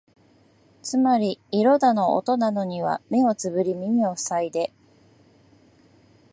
[0.81, 4.73] つまり色だの音だのには目をつぶり耳をふさいで、